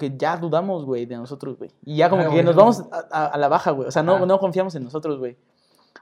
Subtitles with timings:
[0.00, 1.70] que ya dudamos, güey, de nosotros, güey.
[1.84, 2.62] Y ya como Ah, que güey, nos no.
[2.62, 3.86] vamos a, a- a la baja, güey.
[3.86, 4.26] O sea, no, Ah.
[4.26, 5.36] no confiamos en nosotros, güey.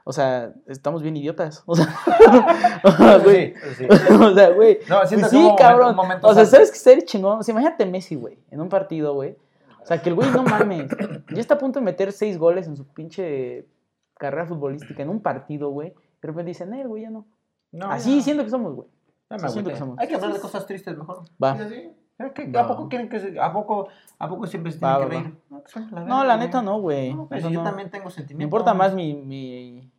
[0.05, 1.63] O sea, estamos bien idiotas.
[1.67, 3.53] O sea, güey.
[3.77, 3.85] sí.
[4.23, 4.79] O sea, güey.
[4.89, 5.95] No, siento Pues que sí, un cabrón.
[5.95, 6.45] momento- un momento o sea.
[6.45, 7.39] ¿sabes qué sería chingón?
[7.39, 9.37] O sea, imagínate Messi, güey, en un partido, güey.
[9.81, 10.87] O sea, que el güey no mames.
[11.33, 13.67] Ya está a punto de meter seis goles en su pinche
[14.15, 15.89] carrera futbolística en un partido, güey.
[16.21, 17.25] De repente dicen, eh, güey, ya no.
[17.71, 18.23] No, Así ya.
[18.23, 18.87] siento que somos, güey.
[19.29, 19.71] Ya me Sí, siento agüité.
[19.73, 19.99] que somos.
[19.99, 21.23] Hay que hablar de cosas tristes mejor.
[21.41, 21.55] Va.
[21.55, 21.73] ¿Sí, así?
[21.75, 21.93] ¿Eh,
[22.33, 22.51] qué?
[22.51, 22.61] Va.
[22.61, 23.87] ¿A poco quieren que se- a poco,
[24.17, 25.15] a poco siempre se Va, tienen que
[25.55, 25.91] va, reír?
[25.93, 27.13] No, No, la neta no, güey.
[27.13, 27.63] No, pues yo no.
[27.63, 28.37] también tengo sentimientos.
[28.39, 29.91] Me importa más mi, mi,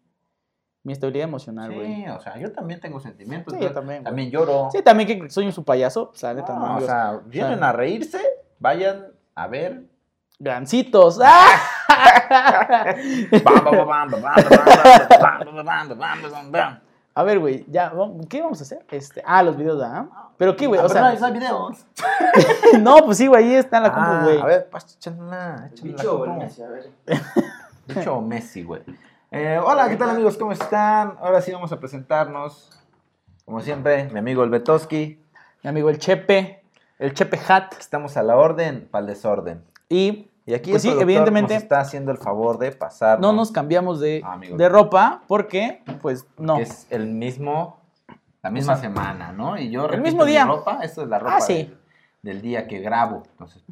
[0.82, 1.86] mi estabilidad emocional, güey.
[1.94, 3.54] Sí, o sea, yo también tengo sentimientos.
[3.54, 4.02] Sí, yo también.
[4.04, 4.68] También lloro.
[4.70, 6.76] Sí, también que soy un su payaso, pues la neta, No, no.
[6.76, 8.20] o sea, vienen a reírse,
[8.58, 9.84] vayan a ver.
[10.38, 11.20] Gancitos.
[11.22, 11.56] ¡Ah!
[17.14, 17.92] A ver, güey, ya,
[18.28, 18.84] ¿qué vamos a hacer?
[18.90, 20.06] Este, ah, los videos, ¿ah?
[20.06, 20.30] ¿eh?
[20.36, 21.12] Pero qué, güey, ah, o sea.
[22.80, 24.40] No, pues sí, güey, ahí está la ah, compu, güey.
[24.40, 26.90] A ver, échala, Bicho la Messi, a ver.
[27.88, 28.82] Bicho Messi, güey.
[29.32, 30.36] Eh, hola, ¿qué tal, amigos?
[30.36, 31.16] ¿Cómo están?
[31.20, 32.70] Ahora sí vamos a presentarnos.
[33.44, 35.20] Como siempre, mi amigo el Betoski.
[35.62, 36.62] Mi amigo el Chepe.
[36.98, 37.74] El Chepe Hat.
[37.78, 39.64] Estamos a la orden, para el desorden.
[39.88, 43.20] Y y aquí Pues el sí, evidentemente- nos está haciendo el favor de pasar.
[43.20, 46.58] no nos cambiamos de, Ah, de ropa porque, pues, no.
[46.58, 47.78] Es el mismo,
[48.42, 49.56] la misma O sea, semana, ¿no?
[49.56, 50.44] Y yo el mismo mi día.
[50.46, 51.54] ropa, esto es la ropa Ah, sí.
[51.54, 51.78] del,
[52.22, 53.22] del día que grabo.
[53.30, 53.62] Entonces,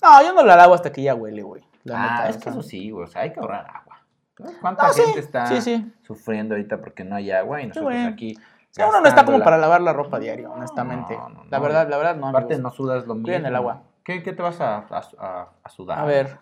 [0.00, 1.64] No, yo no la lavo hasta que ya huele, güey.
[1.82, 3.98] la ah, neta, es que eso sí, güey, o sea, hay que ahorrar agua.
[4.36, 7.92] ¿Sabes ¿Cuánta No, sí, gente está sí, sufriendo ahorita porque no hay agua y nosotros
[8.06, 8.38] aquí
[8.78, 11.16] uno no está como para lavar la ropa diario, honestamente.
[11.16, 11.62] No, no, La no.
[11.64, 12.28] verdad, la verdad, no.
[12.28, 12.70] Aparte amigos.
[12.70, 13.24] no sudas lo mismo.
[13.26, 13.82] Cuiden el agua.
[14.08, 15.98] ¿Qué, qué te vas a, a, a- a sudar?
[15.98, 16.38] A ver.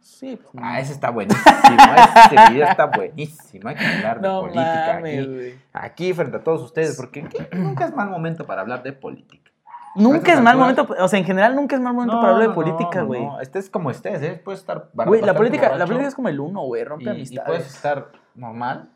[0.00, 1.44] Sí, pues, Ah, ese está buenísimo.
[2.32, 3.68] ese video está buenísimo.
[3.68, 6.14] Hay que hablar de no política mames, aquí.
[6.14, 9.50] frente a todos ustedes, porque nunca es mal momento para hablar de política.
[9.96, 12.54] Nunca es mal momento, o sea, en general nunca es mal momento para hablar de
[12.54, 13.26] política, no, güey.
[13.26, 14.40] No, estés como estés, ¿eh?
[14.42, 17.10] Puedes estar Güey, la política, la política es como el uno, güey, rompe y, y
[17.10, 17.46] amistades.
[17.46, 18.88] puedes estar normal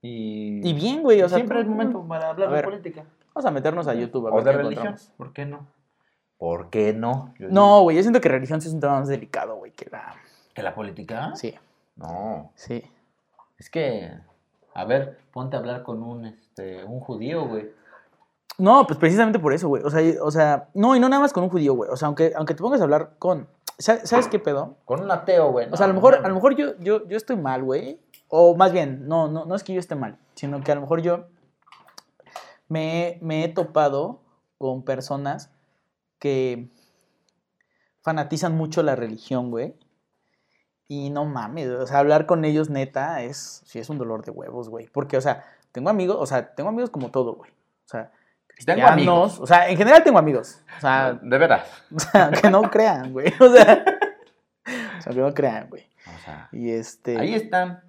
[0.00, 0.60] y...
[0.64, 3.02] Y bien, güey, o sea, siempre es momento para hablar de política.
[3.34, 4.94] Vamos a meternos a YouTube a O ver de religión.
[5.16, 5.66] ¿Por qué no?
[6.38, 7.34] ¿Por qué no?
[7.38, 9.88] Yo No, güey, yo siento que religión sí es un tema más delicado, güey, que
[9.90, 10.14] la...
[10.54, 11.34] ¿Que la política?
[11.34, 11.54] Sí,
[11.96, 12.50] No.
[12.54, 12.82] sí.
[13.58, 14.10] Es que,
[14.74, 17.70] a ver, ponte a hablar con un, este, un judío, güey.
[18.58, 19.82] No, pues precisamente por eso, güey.
[19.82, 21.90] O sea, o sea, no, y no nada más con un judío, güey.
[21.90, 23.48] O sea, aunque, aunque te pongas a hablar con...
[23.78, 24.76] ¿Sabes, qué pedo?
[24.84, 25.68] Con un ateo, güey.
[25.70, 28.00] O sea, a lo mejor, no, a lo mejor yo, yo, yo estoy mal, güey.
[28.28, 30.80] O más bien, no, no, no es que yo esté mal, sino que a lo
[30.80, 31.26] mejor yo
[32.68, 34.20] me, me he topado
[34.58, 35.50] con personas
[36.18, 36.68] que
[38.02, 39.74] fanatizan mucho la religión, güey.
[40.88, 44.30] Y no mames, o sea, hablar con ellos neta es, sí es un dolor de
[44.30, 44.86] huevos, güey.
[44.86, 47.50] Porque, o sea, tengo amigos, o sea, teno amigos como todo, güey.
[47.50, 48.12] O sea,
[48.64, 49.40] Tengo amigos.
[49.40, 50.60] o sea, en general tengo amigos.
[50.78, 51.68] O sea, De veras.
[51.94, 53.32] o sea, que no crean, güey.
[53.40, 53.84] O sea,
[54.98, 55.88] o sea, que no crean, güey.
[56.06, 57.18] O sea, Y este.
[57.18, 57.82] ahí están.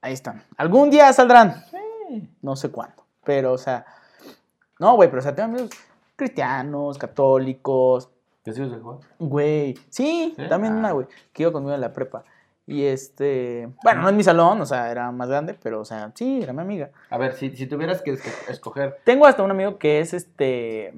[0.00, 0.42] Ahí están.
[0.56, 1.64] Algún día saldrán.
[2.40, 3.06] No sé cuándo.
[3.24, 3.84] Pero, o sea.
[4.80, 5.70] No, güey, pero o sea, tengo amigos
[6.26, 8.10] cristianos, católicos.
[8.42, 8.98] ¿Te sigues de jugar?
[9.18, 9.74] Güey.
[9.88, 10.48] Sí, ¿Sí?
[10.48, 10.78] también Ah.
[10.78, 11.06] una, güey.
[11.32, 12.24] Que iba conmigo en la prepa.
[12.66, 13.68] Y este.
[13.82, 16.52] Bueno, no en mi salón, o sea, era más grande, pero, o sea, sí, era
[16.52, 16.90] mi amiga.
[17.10, 18.98] A ver, si, si tuvieras que esco- escoger.
[19.04, 20.94] Tengo hasta un amigo que es este.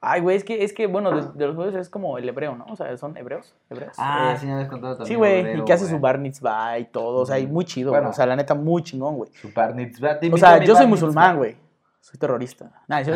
[0.00, 2.54] Ay, güey, es que, es que, bueno, de, de los judíos es como el hebreo,
[2.54, 2.66] ¿no?
[2.70, 3.54] O sea, son hebreos.
[3.68, 3.94] hebreos.
[3.98, 5.08] Ah, Eh, sí, me habías contado también.
[5.08, 7.90] Sí, güey, y que hace su bar mitzvah y todo, o sea, y muy chido,
[7.90, 8.10] Bueno.
[8.10, 9.30] o sea, la neta, muy chingón, güey.
[9.32, 10.18] Su bar mitzvah.
[10.32, 11.56] O sea, yo soy musulmán, güey.
[12.00, 12.70] Soy terrorista.
[12.86, 13.14] Nah, No,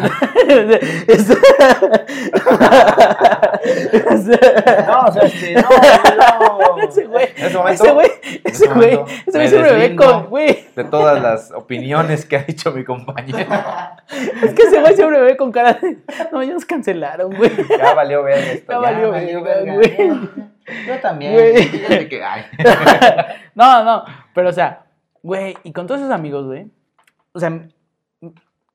[5.07, 6.79] o sea, este, no, no.
[6.89, 7.85] Ese güey, ese momento.
[7.85, 8.11] ese güey,
[8.45, 12.43] ese güey, ese güey siempre me ve con, güey, De todas las opiniones que ha
[12.43, 13.39] dicho mi compañero.
[14.43, 15.99] es que ese güey siempre me ve con cara de,
[16.33, 17.51] no, ya nos cancelaron, güey.
[17.79, 18.73] Ya valió ver esto.
[18.73, 20.21] Ya valió verga, güey.
[20.87, 21.33] Yo también.
[21.35, 21.63] Güey.
[21.69, 22.45] Fíjate que, ay.
[23.55, 24.05] No, no,
[24.35, 24.87] pero o sea,
[25.23, 26.67] güey, y con todos esos amigos, güey,
[27.33, 27.51] o sea,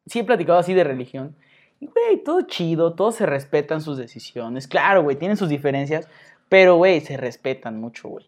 [0.07, 1.35] sí he platicado así de religión,
[1.79, 6.09] y güey, todo chido, todos se respetan sus decisiones, claro, güey, tienen sus diferencias,
[6.49, 8.25] pero güey, se respetan mucho, güey.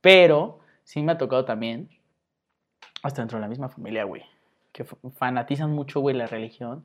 [0.00, 1.88] Pero sí me ha tocado también,
[3.02, 4.22] hasta dentro de la misma familia, güey,
[4.72, 6.84] que fanatizan mucho, güey, la religión,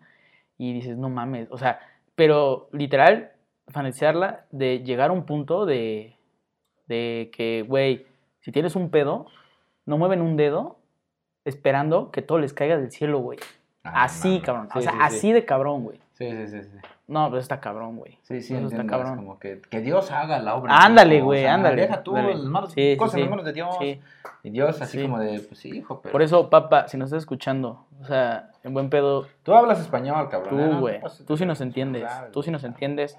[0.57, 1.79] y dices, no mames, o sea,
[2.15, 3.31] pero literal,
[3.69, 6.15] fanatizarla de llegar a un punto de,
[6.87, 8.05] de que, güey,
[8.41, 9.27] si tienes un pedo,
[9.85, 10.79] no mueven un dedo
[11.45, 13.39] esperando que todo les caiga del cielo, güey.
[13.83, 14.43] Ah, así, mames.
[14.43, 14.69] cabrón.
[14.73, 15.31] Sí, o sea, sí, así sí.
[15.33, 15.99] de cabrón, güey.
[16.17, 16.63] Sí, sí, sí.
[16.63, 16.77] sí.
[17.05, 18.13] No, pero está cabrón, güey.
[18.23, 19.15] Sí, sí, Eso está entiendo, es cabrón.
[19.17, 20.77] como que, que Dios haga la obra.
[20.77, 21.81] Ándale, o güey, sea, ándale.
[21.81, 22.35] Deja tú ándale.
[22.35, 23.75] las manos, cosas en las manos de Dios.
[24.43, 25.03] Y Dios así Sí.
[25.03, 26.11] como de, pues sí, hijo, pero...
[26.13, 30.29] Por eso, papá, si nos estás escuchando, o sea, en buen pedo, Tú hablas español,
[30.29, 30.59] cabrón.
[30.59, 30.63] ¿eh?
[30.63, 33.17] No tú, te güey, pases tú sí nos entiendes, sabes, tú sí nos entiendes.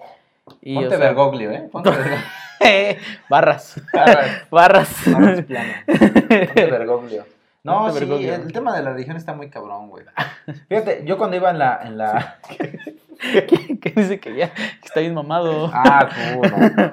[0.61, 1.69] Y, Ponte o sea, Bergoglio, ¿eh?
[1.71, 2.19] Ponte Bergoglio.
[3.31, 3.81] barras.
[3.93, 4.47] Barras.
[4.51, 5.03] Barras.
[5.07, 5.45] Barras.
[5.87, 7.25] Ponte Bergoglio.
[7.65, 10.05] No, Ponte sí, el tema de la religión está muy cabrón, güey.
[10.69, 11.81] Fíjate, yo cuando iba en la...
[11.83, 12.39] En la...
[12.49, 12.79] ¿Qué,
[13.81, 15.71] qué dice que ya que está bien mamado?
[15.73, 16.93] Ah, no.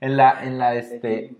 [0.00, 1.34] En la, en la, este...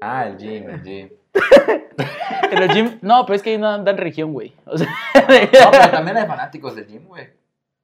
[0.00, 1.08] Ah, el gym, el gym.
[2.50, 2.98] En el gym.
[3.02, 4.52] No, pero es que ahí no dan religión, güey.
[4.66, 7.28] O sea, No, pero también hay fanáticos del gym, güey.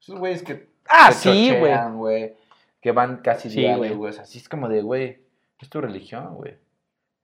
[0.01, 0.69] Esos güeyes que...
[0.89, 1.61] ah, que sí, güey.
[1.73, 2.35] chochean, güey.
[2.81, 3.95] Que van casi Sí, diario, güey.
[3.95, 4.11] güey.
[4.11, 5.21] O sea, así es como de, güey,
[5.61, 6.57] es tu religión, güey.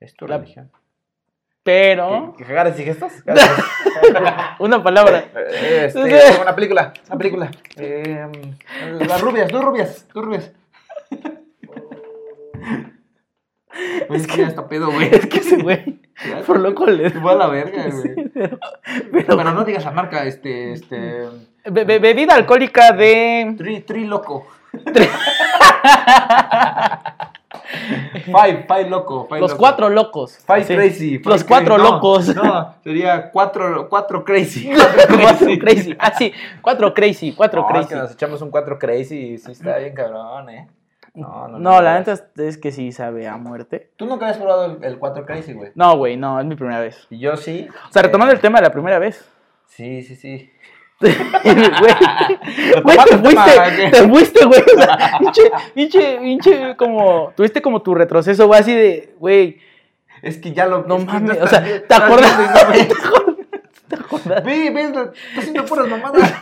[0.01, 0.71] Es tu La- religión.
[1.63, 2.35] Pero.
[2.37, 3.13] ¿Qué, qué y gestos?
[4.59, 5.25] Una palabra.
[5.63, 7.51] Este, una película, una película.
[7.77, 8.27] Eh,
[9.01, 10.53] las rubias, dos rubias, dos rubias.
[14.11, 15.09] Es que ya está pedo, güey.
[15.15, 16.01] Es que ese güey.
[16.47, 17.11] Por loco le.
[17.11, 18.15] Fue a la verga, güey.
[18.15, 18.59] Sí, pero-
[19.13, 21.27] Pero no digas la marca, este, este.
[21.71, 23.55] Be- be- bebida alcohólica de.
[23.57, 24.47] Tri, tri loco.
[28.27, 29.27] Five, five loco.
[29.29, 29.61] Five Los loco.
[29.61, 30.39] cuatro locos.
[30.47, 30.75] Five Sí.
[30.75, 31.19] crazy.
[31.19, 31.89] five Los cuatro crazy.
[31.89, 32.35] No, locos.
[32.37, 34.71] No, sería cuatro, cuatro crazy.
[35.23, 35.97] Cuatro crazy.
[35.99, 36.33] Ah, sí.
[36.61, 37.33] Cuatro crazy.
[37.33, 37.89] Cuatro No, es crazy.
[37.89, 40.69] que nos echamos un cuatro crazy y sí está bien cabrón, eh.
[41.15, 43.91] No, no, No, la neta es- es que sí sabe a muerte.
[43.97, 45.71] Tú nunca habías probado el, el 4 Crazy, güey.
[45.75, 47.07] No, güey, no, es mi primera vez.
[47.11, 47.69] Y yo sí.
[47.89, 49.23] O sea, retomando el tema de la primera vez.
[49.67, 50.51] Sí, sí, sí.
[52.83, 54.61] Güey, güey, te fuiste, te fuiste, güey.
[54.61, 55.43] O sea, pinche,
[55.75, 59.59] pinche, pinche, como, tuviste como tu retroceso, güey, así de, güey,
[60.23, 60.85] Es que ya lo.
[60.85, 62.39] no mames, estás o sea, ¿te acuerdas?
[62.39, 63.37] no.
[63.89, 64.45] ¿Te acuerdas?
[64.45, 66.33] Ve, ve, estás haciendo puras mamadas.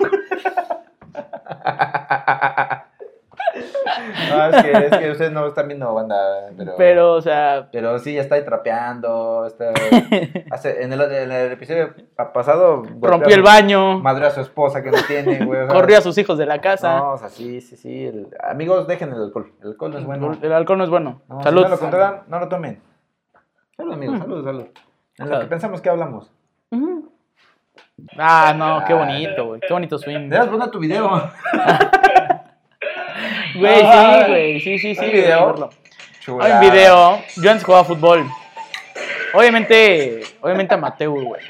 [4.31, 6.17] No, es que, es que ustedes no están viendo banda,
[6.57, 6.75] pero.
[6.77, 9.47] Pero, o sea, Pero sí, ya está ahí trapeando.
[9.47, 9.73] Está,
[10.51, 12.83] hace, en, el, en el episodio pa- pasado.
[13.01, 15.61] rompió el baño, Madre a su esposa que no tiene, güey.
[15.63, 16.97] o sea, corrió a sus hijos de la casa.
[16.99, 18.07] No, o sea, sí, sí, sí.
[18.07, 19.53] el- amigos, dejen el alcohol.
[19.63, 20.39] El alcohol no es bueno.
[20.41, 21.23] El alcohol no es bueno.
[21.29, 21.63] No, Salud.
[21.63, 22.81] Si no lo controlan, no lo tomen.
[23.77, 24.67] Salud, amigos, salud, salud.
[25.19, 26.31] En lo que pensamos que hablamos.
[28.19, 29.61] Ah, no, qué bonito, güey.
[29.61, 30.29] Qué bonito swing.
[30.31, 31.11] Debes poner tu video.
[33.61, 34.61] Güey, sí, güey.
[34.61, 35.01] Sí, sí, sí.
[35.01, 35.71] ¿Hay video?
[36.41, 37.23] Hay un video.
[37.37, 38.27] Yo antes jugaba fútbol.
[39.33, 41.43] Obviamente, obviamente amateur, güey.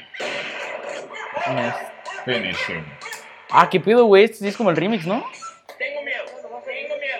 [2.25, 2.85] Finishing.
[3.49, 4.25] Ah, ¿qué pido, güey?
[4.25, 5.23] Este sí es como el remix, ¿no?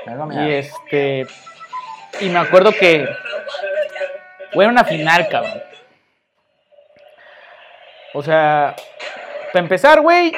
[0.05, 0.47] Venga, Y mira.
[0.57, 1.27] este.
[2.19, 3.07] Y me acuerdo que.
[4.53, 5.61] Güey, era una final, cabrón.
[8.13, 8.75] O sea,
[9.51, 10.33] para empezar, güey,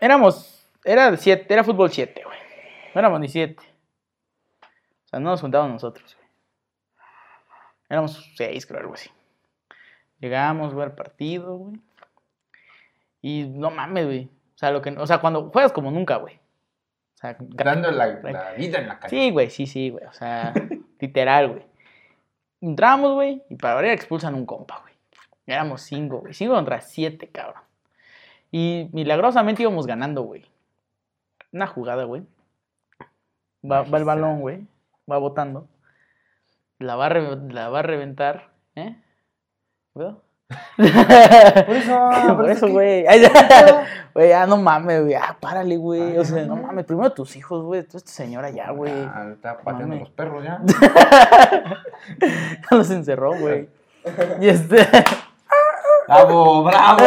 [0.00, 0.66] éramos.
[0.84, 2.38] Era, siete, era fútbol 7, güey.
[2.94, 3.56] No éramos ni 7.
[5.16, 6.28] Sea, no nos juntábamos nosotros, güey.
[7.88, 9.08] Éramos 6, creo, algo así.
[10.20, 11.80] Llegamos, güey, al partido, güey.
[13.22, 14.24] Y no mames, güey.
[14.26, 16.34] O sea, lo que, o sea, cuando juegas como nunca, güey.
[16.34, 19.16] O sea, Dando la, la vida en la calle.
[19.16, 20.04] Sí, güey, sí, sí, güey.
[20.04, 20.52] O sea,
[21.00, 21.66] literal, güey.
[22.60, 24.94] Entramos, güey, y para variar expulsan un compa, güey.
[25.46, 26.34] Éramos cinco, güey.
[26.34, 27.62] Cinco contra siete, cabrón.
[28.50, 30.44] Y milagrosamente íbamos ganando, güey.
[31.52, 32.22] Una jugada, güey.
[33.64, 34.66] Va, va el balón, güey.
[35.10, 35.68] Va botando.
[36.78, 38.50] La va a, la va a reventar.
[38.74, 38.96] ¿Eh?
[39.94, 40.22] ¿Veo?
[40.76, 43.04] Por eso, Por eso, güey.
[44.14, 45.14] Güey, ah, no mames, güey.
[45.14, 46.16] Ah, párale, güey.
[46.16, 46.86] O sea, no no mames.
[46.86, 47.82] Primero tus hijos, güey.
[47.82, 48.92] Tú esta señora ya, güey.
[48.94, 50.58] Ah, está pateando los perros ya.
[52.70, 53.68] Los encerró, güey.
[54.40, 54.88] Y este.
[56.06, 57.04] ¡Bravo, bravo!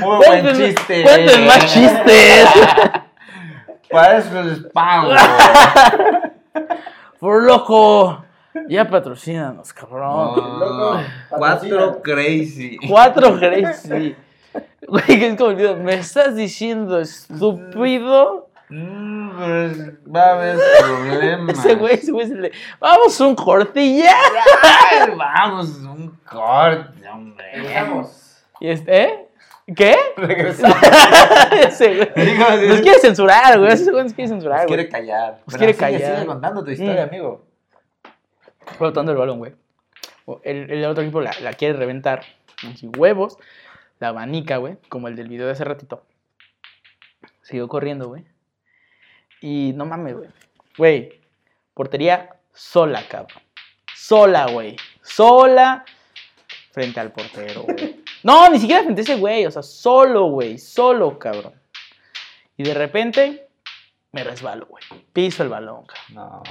[0.00, 1.02] Muy buen chiste.
[1.02, 2.48] Cuenten más chistes.
[3.90, 5.12] Para eso les pago.
[7.20, 8.24] Por loco.
[8.68, 10.36] Ya patrocínanos, cabrón.
[10.36, 11.00] No,
[11.30, 12.78] cuatro crazy.
[12.88, 14.16] Cuatro crazy.
[14.88, 15.52] Güey, que es como.
[15.76, 18.48] ¿Me estás diciendo estúpido?
[18.68, 19.78] Mm, pues,
[20.12, 21.58] va a haber problemas.
[21.58, 22.52] Ese güey, ese güey se le.
[22.80, 24.14] Vamos un cortilla.
[24.62, 27.44] Ay, vamos, un corte, hombre.
[28.60, 29.25] Y este, ¿eh?
[29.74, 29.96] ¿Qué?
[30.16, 30.76] Regresamos.
[31.78, 32.68] güey.
[32.68, 33.72] Nos quiere censurar, güey.
[33.72, 34.76] Ese güey nos quiere censurar, Nos güey.
[34.76, 35.40] quiere callar.
[35.46, 36.14] Nos quiere sigue, callar.
[36.14, 37.08] Sigue contando tu historia, Mm.
[37.08, 37.44] amigo.
[38.78, 39.54] Flotando el balón, güey.
[40.42, 42.22] El, el otro equipo la, la quiere reventar.
[42.70, 43.38] Así, huevos.
[43.98, 44.76] La abanica, güey.
[44.88, 46.04] Como el del video de hace ratito.
[47.42, 48.24] Siguió corriendo, güey.
[49.40, 50.28] Y no mames, güey.
[50.78, 51.20] Güey.
[51.74, 53.40] Portería sola, cabrón.
[53.94, 54.76] Sola, güey.
[55.02, 55.84] Sola.
[56.72, 58.04] Frente al portero, güey.
[58.26, 59.46] No, ni siquiera frente a ese güey.
[59.46, 60.58] O sea, solo, güey.
[60.58, 61.54] Solo, cabrón.
[62.56, 63.46] Y de repente.
[64.10, 64.82] Me resbalo, güey.
[65.12, 66.14] Piso el balón, cabrón.
[66.14, 66.42] No.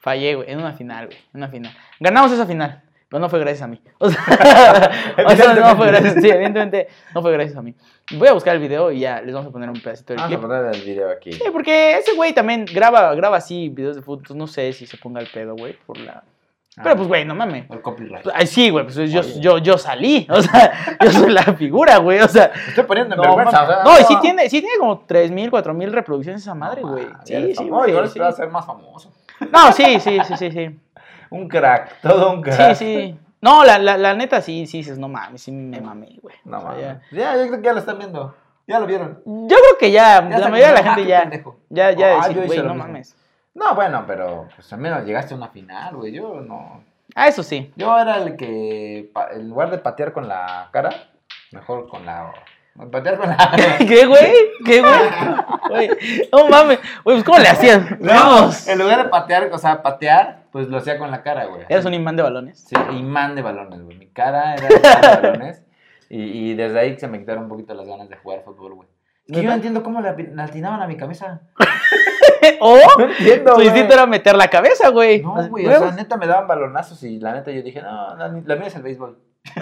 [0.00, 1.72] Fallé, güey, en una final, güey, en una final.
[2.00, 3.80] Ganamos esa final, Pero no fue gracias a mí.
[3.98, 4.20] O sea,
[5.26, 7.72] o sea, no fue gracias, sí, evidentemente no fue gracias a mí.
[8.16, 10.34] Voy a buscar el video y ya les vamos a poner un pedacito del Vamos
[10.34, 10.48] a clip.
[10.48, 11.32] poner el video aquí.
[11.32, 14.36] Sí, porque ese güey también graba, graba así videos de fútbol.
[14.36, 16.24] No sé si se ponga el pedo, güey, por la...
[16.82, 17.70] Pero pues, güey, no mames.
[17.70, 18.26] El copyright.
[18.34, 20.26] Ay, sí, güey, pues yo, yo, yo salí.
[20.30, 22.20] O sea, yo soy la figura, güey.
[22.20, 23.62] O sea, estoy poniendo en no, vergüenza.
[23.62, 23.76] mames.
[23.76, 26.92] o sea, no, y sí tiene, sí tiene como 3.000, 4.000 reproducciones esa madre, No,
[26.92, 27.06] güey.
[27.26, 27.92] ya Sí, sí, güey.
[27.92, 28.18] y ahora sí.
[28.18, 29.12] va a ser más famoso.
[29.52, 30.80] No, sí, sí, sí, sí, sí.
[31.30, 32.74] Un crack, todo un crack.
[32.76, 33.18] Sí, sí.
[33.40, 36.36] No, la, la, la neta sí, sí dices, no mames, sí me mamé, güey.
[36.44, 36.82] No, O sea, mames.
[37.10, 38.34] ya- Ya, yo creo que ya lo están viendo.
[38.66, 39.20] Ya lo vieron.
[39.26, 41.30] Yo creo que ya, Ya la mayoría de la gente ah,
[41.70, 42.86] ya, ya, ya Ah, decir, yo hice güey, no mismo.
[42.86, 43.16] mames.
[43.54, 46.12] No, bueno, pero pues al menos llegaste a una final, güey.
[46.12, 46.82] Yo no.
[47.14, 47.72] Ah, eso sí.
[47.76, 50.90] Yo era el que, en lugar de patear con la cara,
[51.50, 52.32] mejor con la.
[52.90, 53.36] Patear con la.
[53.78, 54.32] ¿Qué, güey?
[54.64, 55.90] ¿Qué, güey?
[56.32, 56.78] No mames.
[57.04, 57.82] Güey, pues ¿cómo le hacías?
[58.00, 58.66] No, Vamos.
[58.68, 61.62] en lugar de patear, o sea, patear, pues lo hacía con la cara, güey.
[61.68, 62.58] Eras un imán de balones.
[62.60, 63.96] Sí, imán de balones, güey.
[63.98, 65.62] Mi cara era imán de balones.
[66.08, 68.88] Y, y desde ahí se me quitaron un poquito las ganas de jugar fútbol, güey.
[69.26, 71.40] Que yo no entiendo cómo le atinaban a mi cabeza.
[72.60, 75.22] O No entiendo, tu instinto era meter la cabeza, güey.
[75.22, 78.28] No, güey, o sea, neta me daban balonazos y la neta yo dije, no, la,
[78.28, 79.16] la mía es el béisbol.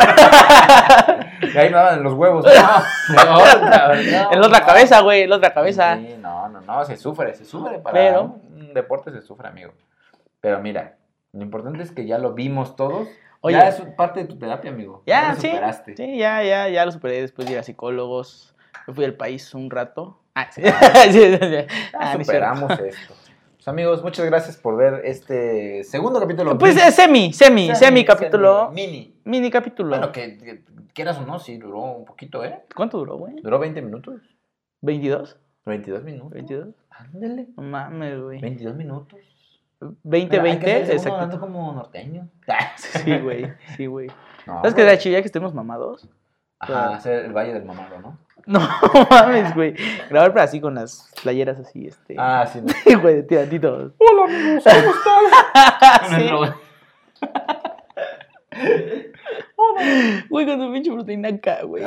[1.55, 2.45] y ahí me daban los huevos.
[3.11, 4.67] No, cabrón, no, En la otra no.
[4.67, 5.97] cabeza, güey, en la otra cabeza.
[5.97, 9.73] Sí, no, no, no, se sufre, se sufre para Pero- un deporte se sufre, amigo.
[10.41, 10.97] Pero mira,
[11.33, 13.09] lo importante es que ya lo vimos todos.
[13.43, 13.57] Oye.
[13.57, 15.03] ya es parte de tu terapia, amigo.
[15.07, 15.51] Ya, lo sí.
[15.97, 18.55] Sí, ya, ya, ya lo superé después de ir a psicólogos.
[18.87, 20.21] Me fui al país un rato.
[20.35, 20.63] Ah, sí.
[21.11, 21.51] Sí, sí, sí.
[21.51, 21.67] Ya
[21.99, 23.15] Ah, superamos esto.
[23.57, 26.57] Pues, amigos, muchas gracias por ver este segundo capítulo.
[26.57, 28.71] Pues es semi, semi, semi, capítulo.
[28.73, 29.15] Mini.
[29.25, 29.91] Mini capítulo.
[29.91, 32.61] Bueno, que, que quieras o no, sí duró un poquito, ¿eh?
[32.75, 33.35] ¿Cuánto duró, güey?
[33.43, 34.23] Duró 20 minutos.
[34.83, 35.37] ¿22?
[35.67, 36.33] 22 minutos.
[36.33, 36.75] ¿22?
[36.91, 37.49] Ándale.
[37.57, 38.41] No mames, güey.
[38.41, 39.21] 22 minutos.
[40.03, 41.15] 20, Mira, hay que hacer 20, el segundo exacto.
[41.15, 42.29] hablando como norteño.
[42.77, 44.09] Sí, güey, sí, güey.
[44.47, 46.09] No, ¿Sabes qué da chido ya que estemos mamados?
[46.59, 48.19] Ajá, hacer el Valle del Mamado, ¿no?
[48.53, 48.61] No
[49.09, 49.75] mames, güey.
[50.09, 52.17] Grabar pero así con las playeras así, este.
[52.19, 52.61] Ah, sí.
[52.61, 53.01] ¿no?
[53.01, 53.93] Güey, de tirantitos.
[53.97, 55.21] Hola, amigos, ¿cómo
[56.11, 56.11] están?
[56.11, 56.29] Sí.
[60.29, 61.85] Güey, con tu pinche proteína acá, güey.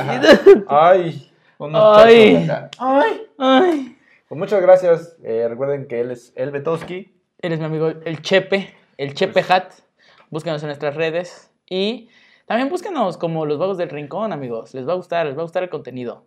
[0.70, 2.38] Ay, unos Ay.
[2.38, 2.70] acá.
[2.80, 3.28] Ay.
[3.38, 3.98] Ay.
[4.30, 5.18] Pues muchas gracias.
[5.22, 7.14] Eh, recuerden que él es El Betowski.
[7.40, 9.74] Él es mi amigo el Chepe, el Chepe Hat.
[10.30, 11.52] Búscanos en nuestras redes.
[11.70, 12.10] Y
[12.46, 14.74] también búscanos como los vagos del rincón, amigos.
[14.74, 16.26] Les va a gustar, les va a gustar el contenido.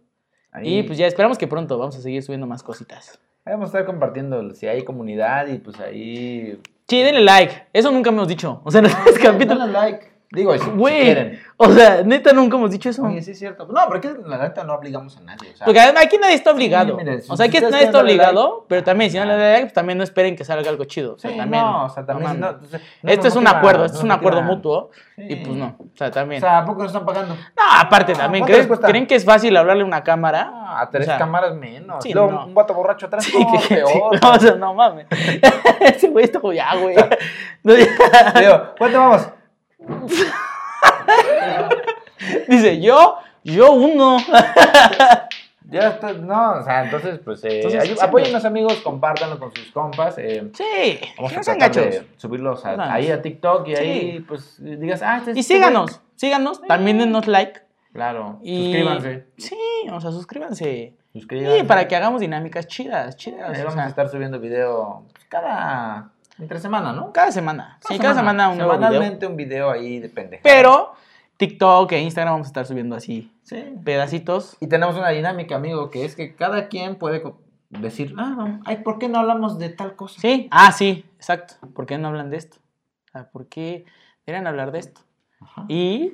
[0.57, 3.19] Ahí, Y pues ya esperamos que pronto vamos a seguir subiendo más cositas.
[3.45, 6.59] ahí vamos a estar compartiendo si hay comunidad y pues ahí.
[6.89, 7.67] Sí, denle like.
[7.73, 8.61] Eso nunca hemos dicho.
[8.65, 9.61] O sea, este capítulo.
[9.61, 10.07] Dale like.
[10.31, 11.03] Digo, si, si Güey.
[11.05, 11.41] quieren.
[11.57, 13.03] O sea, neta, nunca hemos dicho eso.
[13.05, 13.67] Oye, sí es cierto.
[13.67, 15.53] No, pero que la neta no obligamos a nadie.
[15.53, 16.97] O sea, Porque aquí nadie está obligado.
[16.97, 19.61] mire, si o sea, aquí nadie está obligado, pero también si no le dan like,
[19.67, 21.15] pues también no esperen que salga algo chido.
[21.15, 21.63] O sea, sí, también.
[21.63, 22.33] no, o sea, también.
[22.33, 22.61] si mames.
[22.73, 24.91] no, no esto es un acuerdo, no esto es un acuerdo mutuo.
[25.15, 25.23] Sí.
[25.31, 25.77] Y pues no.
[25.79, 26.41] O sea, O también.
[26.43, 27.35] sea, ¿a poco nos están pagando?
[27.35, 28.45] no, aparte también.
[28.45, 30.53] ¿cuánto ¿creen, que es fácil hablarle a una cámara?
[30.79, 32.03] A tres O sea, cámaras menos.
[32.03, 32.47] sí, Luego no.
[32.47, 33.25] un vato borracho atrás.
[33.25, 34.21] Sí, no, sí, peor.
[34.23, 35.07] no, o sea, no mames.
[35.81, 36.97] Ese güey está ya, güey.
[37.63, 39.29] No, Digo, ¿cuánto vamos?
[42.49, 44.19] Dice, yo, yo uno.
[45.69, 49.73] Ya está, no, o sea, entonces, pues, eh, Entonces, sí, apóyennos, amigos, compártanlo con sus
[49.73, 50.17] compas.
[50.17, 53.83] Eh, Sí, vamos a tratar de subirlos a- ahí a TikTok y Sí.
[53.83, 57.63] ahí, pues, digas, ah, este es Y este síganos, síganos, también denos like.
[57.93, 58.63] Claro, Y...
[58.67, 59.27] suscríbanse.
[59.39, 59.59] Sí,
[59.91, 60.95] o sea, suscríbanse.
[61.13, 61.59] Suscríbanse.
[61.59, 63.51] Sí, para que hagamos dinámicas chidas, chidas.
[63.51, 67.13] Ahí o vamos sea, a estar subiendo video pues, cada, entre semana, ¿no?
[67.13, 67.79] Cada semana.
[67.89, 68.89] Sí, cada semana un nuevo video.
[68.89, 70.43] Semanalmente un video ahí de pendeja.
[70.43, 70.93] Pero
[71.37, 73.63] TikTok e Instagram vamos a estar subiendo así Sí.
[73.85, 74.57] pedacitos.
[74.61, 77.23] Y tenemos una dinámica, amigo, que es que cada quien puede
[77.71, 80.21] decir, ah, no, ay, ¿por qué no hablamos de tal cosa?
[80.21, 81.55] Sí, ah, sí, exacto.
[81.75, 82.59] ¿Por qué no hablan de esto?
[83.09, 83.85] O sea, ¿por qué
[84.25, 85.01] deberían hablar de esto?
[85.41, 85.65] Ajá.
[85.69, 86.13] Y,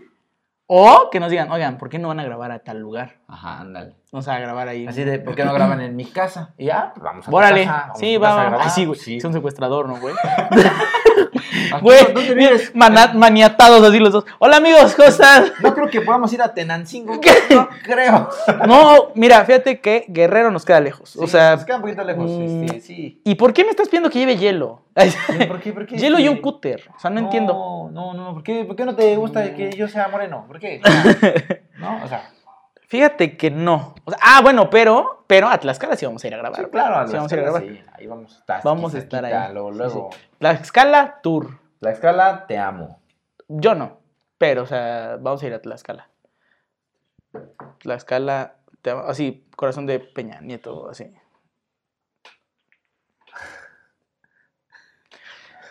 [0.74, 3.16] o que nos digan, oigan, ¿por qué no van a grabar a tal lugar?
[3.28, 3.94] Ajá, ándale.
[4.10, 4.86] Vamos a grabar ahí.
[4.86, 6.54] Así de, ¿por qué no graban en mi casa?
[6.56, 7.66] Y ya, pues vamos a Órale.
[7.66, 8.60] casa, vamos Sí, a va, a grabar.
[8.64, 8.98] Ay, sí, güey.
[8.98, 9.16] Sí.
[9.18, 10.14] Es un secuestrador, ¿no, güey?
[11.80, 11.98] Güey,
[12.74, 14.24] mana- maniatados así los dos.
[14.38, 15.46] Hola, amigos, ¿cómo están?
[15.62, 17.14] No creo que podamos ir a Tenancingo.
[17.14, 18.28] No creo.
[18.66, 21.16] No, mira, fíjate que Guerrero nos queda lejos.
[21.16, 22.30] o Sí, sea, nos queda un poquito lejos.
[22.30, 23.20] mm, este, sí.
[23.24, 24.82] ¿y por qué me estás pidiendo que lleve hielo?
[24.96, 25.72] Sí, ¿Por qué?
[25.72, 25.96] ¿Por qué?
[25.98, 26.82] hielo y un cúter.
[26.96, 27.52] O sea, no, entiendo.
[27.54, 28.34] No, no, no.
[28.34, 30.44] ¿Por qué, ¿Por qué no te gusta que yo sea moreno?
[30.46, 30.80] ¿Por qué?
[31.78, 32.02] ¿No?
[32.04, 32.30] O sea,
[32.88, 33.94] Fíjate que no.
[34.04, 36.60] O sea, ah, bueno, pero, pero a Tlaxcala sí vamos a ir a grabar.
[36.60, 37.62] sí, claro, a Sí, la vamos a ir a escala, grabar.
[37.84, 38.60] sí, ahí vamos a estar.
[38.64, 39.52] Vamos a estar ahí.
[39.54, 39.72] Luego,
[40.10, 40.56] Sí, luego.
[40.58, 41.58] Tlaxcala Tour.
[41.80, 43.00] La escala, te amo.
[43.48, 44.00] Yo no,
[44.38, 46.08] pero, o sea, vamos a ir a Tlaxcala.
[47.78, 51.12] Tlaxcala, te amo- así, corazón de Peña Nieto, así.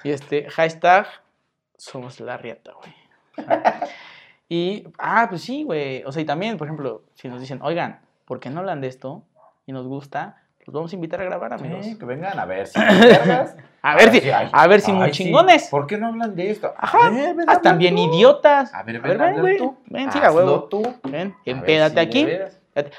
[0.04, 1.08] Y este, hashtag,
[1.78, 2.94] somos la riata, güey.
[4.54, 6.04] Y, ah, pues sí, güey.
[6.04, 8.90] O sea, y también, por ejemplo, si nos dicen, oigan, ¿por qué no hablan de
[8.90, 9.24] esto?
[9.66, 11.86] Y nos gusta, los vamos a invitar a grabar, amigos.
[11.86, 12.80] Sí, que vengan a ver si.
[13.84, 15.68] A ver si, ay, a ver si ay, muy chingones.
[15.70, 16.72] ¿Por qué no hablan de esto?
[16.78, 17.10] A Ajá.
[17.10, 17.36] ver,
[17.80, 18.72] ven, idiotas.
[18.76, 19.76] A ver, A ven, ver, ven, tú.
[19.88, 20.66] Ven, sí, a huevo.
[20.66, 20.84] tú.
[21.02, 22.28] Ven, A empédate si aquí.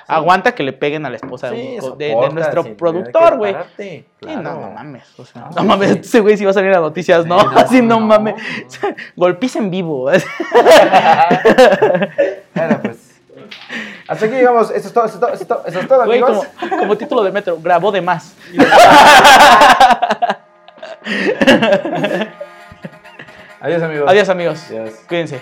[0.08, 3.36] Aguanta que le peguen a la esposa de, Sí, un- de- de soporta, nuestro productor,
[3.38, 3.54] güey.
[3.76, 4.42] Sí, claro.
[4.42, 5.04] no, no mames.
[5.20, 7.38] O sea, No, no mames, ese güey sí va a salir a noticias, ¿no?
[7.38, 8.34] Sí, no, Así no, mames.
[9.16, 10.10] Golpiza en vivo.
[12.54, 12.91] Bueno, pues.
[14.12, 14.70] Hasta aquí llegamos.
[14.70, 16.46] Esto es todo, esto es todo, esto es todo, amigos.
[16.68, 18.34] Como, título de metro, grabó de más.
[23.60, 24.10] Adiós, amigos.
[24.10, 24.60] Adiós, amigos.
[25.08, 25.40] Cuídense.